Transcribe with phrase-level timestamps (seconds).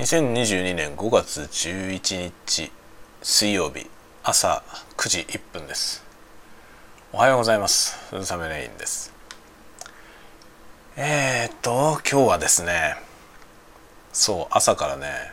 [0.00, 2.72] 2022年5月11日
[3.20, 3.86] 水曜日
[4.24, 4.62] 朝
[4.96, 6.02] 9時1分です。
[7.12, 7.98] おはようございます。
[8.08, 9.12] 鈴雨レインです。
[10.96, 12.96] えー、っと今日はですね
[14.14, 15.32] そう朝からね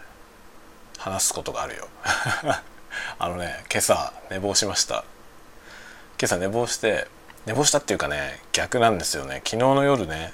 [0.98, 1.88] 話すことがあるよ。
[3.20, 5.06] あのね今朝寝坊しました。
[6.20, 7.08] 今朝寝坊して
[7.46, 9.36] 寝坊したっていうかね逆なんですよね。
[9.46, 10.34] 昨日の夜ね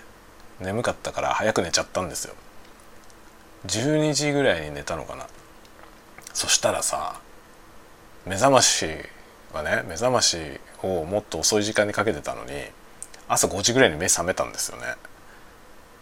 [0.59, 2.33] 眠かったから早く寝ちゃったんですよ。
[3.67, 5.27] 12時ぐらいに寝たのかな。
[6.33, 7.19] そしたらさ
[8.25, 8.85] 目覚まし
[9.53, 10.37] はね目覚まし
[10.81, 12.51] をもっと遅い時間にかけてたのに
[13.27, 14.83] 朝5時ぐらいに目覚めたんですよね、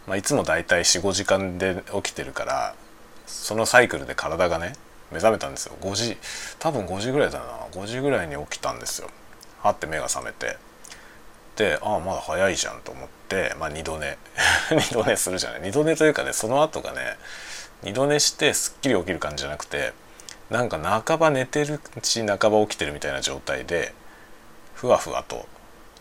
[0.06, 2.74] まあ、いつもだいたい45時間で起きてるから
[3.26, 4.72] そのサイクルで体がね
[5.12, 5.76] 目覚めたんですよ。
[5.80, 6.16] 5時
[6.58, 7.44] 多分5時ぐらいだな。
[7.72, 9.10] 5時ぐらいに起きたんですよ。
[9.62, 10.56] はって目が覚めて。
[11.56, 14.16] でああまだ早いじゃんと思って、まあ、二度寝。
[14.72, 15.60] 二度寝するじゃない。
[15.60, 17.18] 二度寝というかねその後がね
[17.82, 19.92] 二度寝してすっきり起きる感じじゃなくて
[20.50, 23.94] なんか半ば寝てるし半ば起きてるみたいな状態で
[24.74, 25.46] ふわふわと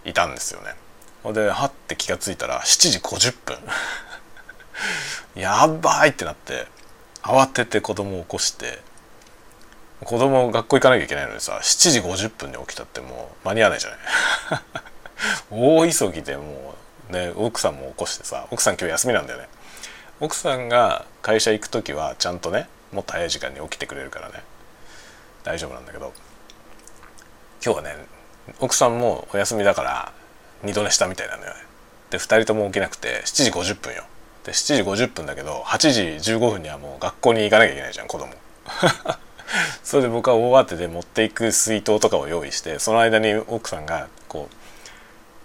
[0.06, 0.76] いたんですよね。
[1.34, 3.58] ではって気が付いたら7時50分。
[5.42, 6.68] やばいってなって
[7.22, 8.80] 慌てて子供を起こして
[10.04, 14.00] 子供学校行かなきゃいけないのにさ7時50分に起きたってもう間に合わないじゃない。
[15.52, 16.76] 大急ぎでも
[17.10, 19.48] うね奥さんも起こしてさ奥さん今日休みなんだよね。
[20.22, 24.44] 奥さんが会社行く時はちゃんとねもっと早い時間に起きてくれるからね。
[25.44, 26.14] 大丈夫なんだけど。
[27.66, 27.96] 今日はね
[28.60, 30.14] 奥さんもお休みだから
[30.64, 31.50] 二度寝したみたいなのよ。
[31.50, 31.56] ね
[32.12, 34.04] で2人とも起きなくて7時50分よ。
[34.44, 38.32] で7時50分だけど8時15分にはもう学校に行かなきゃいけないじゃん子供。
[39.84, 44.50] それで僕は大慌てで持っていく水筒とかを用意してその間に奥さんがこ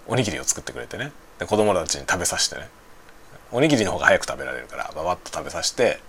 [0.07, 1.11] うおにぎりを作ってくれてね。
[1.39, 2.69] で子供たちに食べさせてね。
[3.51, 5.99] おにぎりの方が早く食べられるからババッと食べさせて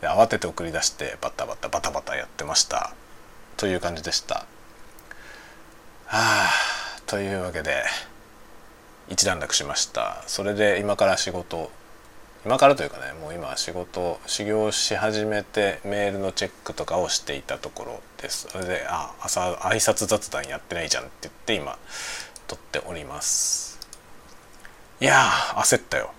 [0.00, 2.94] で慌てて送り出してバタバタバタバタやってました。
[3.56, 4.46] という感じでした。
[6.06, 6.50] はあ
[7.06, 7.84] というわけで
[9.08, 10.22] 一段落しました。
[10.26, 11.70] それで今から仕事
[12.44, 18.48] 今からというかねもう今仕事修行し始めてメールのチェックとかをしていたところです。
[18.50, 21.78] それであ朝挨拶雑談やってないじゃんって言って今
[22.46, 23.78] 撮っております。
[25.00, 25.22] いや
[25.56, 26.12] 焦ったよ。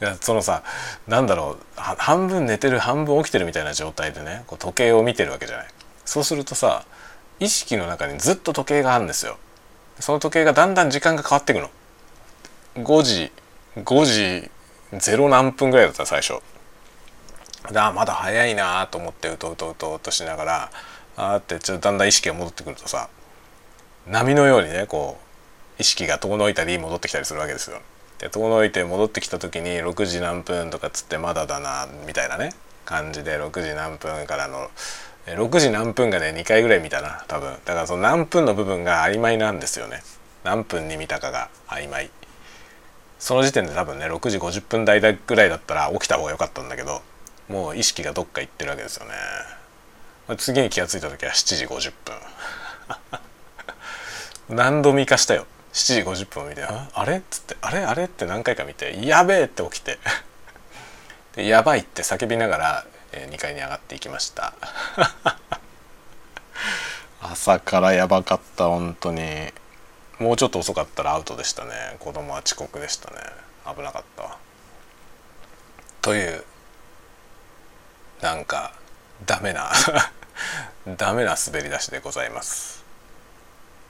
[0.00, 0.62] いやそのさ
[1.06, 5.68] なんだろう半分寝てる半分起きてるみたいな状態でねこう時計を見てるわけじゃない。
[6.04, 6.84] そうするとさ
[7.40, 9.38] 意識の中にずっと時計があるんですよ。
[10.00, 11.70] その時計がだんだん時間が変わっていくの。
[12.76, 13.32] 5時
[13.76, 14.50] 5時
[14.92, 16.40] 0何分ぐらいだった最初。
[17.72, 20.70] だまだ早いなと思ってうとうとうとうとしながら
[21.16, 23.08] あーってちょっとだんだん意識が戻ってくるとさ
[24.06, 25.18] 波のようにねこ
[25.78, 27.80] う意識が遠のいたり戻ってきたりするわけですよ。
[28.18, 32.52] で遠のいて戻ってきた時に6時何分とかっつってまだだなみたいなね
[32.84, 34.70] 感じで6時何分からの
[35.36, 37.52] 6時何分がね2回ぐらい見たな多分。
[37.64, 40.02] だからその何分の部分が曖昧なんですよね。
[40.44, 42.10] 何分に見たかが曖昧。
[43.18, 47.02] その時点で多分ね6時50分台ぐらいだったら起きた方が良かったんだけど
[47.48, 49.12] もう意識がどっか行ってるわけですよね。
[50.36, 52.16] 次に気が付いた時は7時50分。
[54.56, 55.46] 何度見かしたよ。
[55.72, 57.84] 7時50分を見て「あれ?」っつって「あれ？
[57.84, 59.98] あれ?」って何回か見て「やべえ!」って起きて
[61.36, 64.54] で「やばい!」って叫びながら、えー、2階に上がっていきました
[67.20, 69.52] 朝からやばかった本当に
[70.18, 73.16] もうちょっと遅かったらアウトでしたね子供は遅刻でしたね
[73.66, 74.36] 危なかった
[76.02, 76.44] という
[78.20, 78.72] なんか
[79.26, 79.70] ダメな
[80.86, 82.84] ダメな滑り出しでございます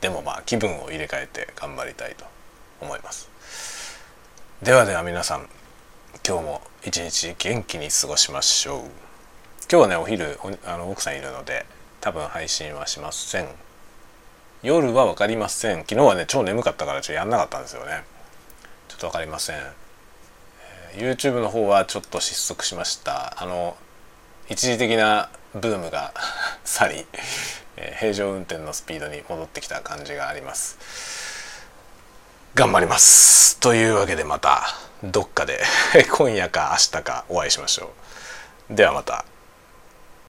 [0.01, 2.25] でもまあ気分を入れ替えて頑張りたいと
[2.81, 3.29] 思います。
[4.63, 5.49] ではでは皆さん
[6.27, 8.81] 今日も一日元気に過ごしましょう。
[9.71, 11.67] 今日はねお昼あの奥さんいるので
[12.01, 13.49] 多分配信はしません。
[14.63, 15.79] 夜は分かりません。
[15.81, 18.05] 昨日はね超眠かったからちょっとやんなかったんですよね。
[18.89, 23.41] ちょっと分かりません、えー、YouTube の方はちょっと失速しました。
[23.43, 23.77] あの
[24.49, 26.13] 一時的なブームが
[26.65, 27.07] 去り
[27.77, 30.79] え平常運転のスピードに戻ってきた感じがあります。
[32.55, 33.59] 頑張ります。
[33.61, 34.63] というわけでまた
[35.05, 35.63] どっかで
[36.11, 37.93] 今夜か明日かお会いしましょ
[38.71, 38.75] う。
[38.75, 39.25] ではまた。